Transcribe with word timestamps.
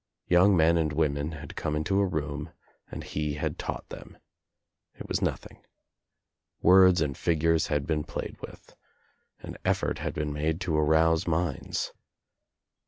Young 0.25 0.57
men 0.57 0.77
and 0.79 0.91
women 0.93 1.33
had 1.33 1.55
come 1.55 1.75
into 1.75 1.99
a 1.99 2.07
room 2.07 2.51
and 2.89 3.03
he 3.03 3.35
had 3.35 3.59
taught 3.59 3.87
them. 3.89 4.17
It 4.95 5.07
was 5.07 5.21
nothing. 5.21 5.63
Words 6.59 7.01
and 7.01 7.15
figures 7.15 7.67
had 7.67 7.85
been 7.85 8.03
played 8.03 8.35
with. 8.41 8.75
An 9.41 9.57
effort 9.63 9.99
had 9.99 10.15
been 10.15 10.33
made 10.33 10.59
to 10.61 10.75
arouse 10.75 11.27
minds. 11.27 11.93